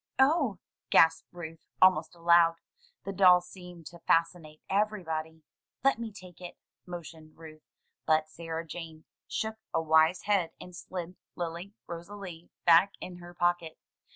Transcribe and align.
"Oh!" 0.17 0.57
gasped 0.89 1.27
Ruth, 1.31 1.67
almost 1.79 2.15
aloud. 2.15 2.55
The 3.03 3.13
doll 3.13 3.39
seemed 3.39 3.85
to 3.91 3.99
fascinate 3.99 4.59
everybody. 4.67 5.43
"Let 5.83 5.99
me 5.99 6.11
take 6.11 6.41
it," 6.41 6.57
motioned 6.87 7.37
Ruth; 7.37 7.69
but 8.07 8.27
Sarah 8.27 8.65
Jane 8.65 9.05
shook 9.27 9.57
a 9.75 9.79
wise 9.79 10.23
head, 10.23 10.53
and 10.59 10.75
slid 10.75 11.17
Lily 11.35 11.75
Rosalie 11.85 12.49
back 12.65 12.93
in 12.99 13.17
her 13.17 13.35
pocket. 13.35 13.77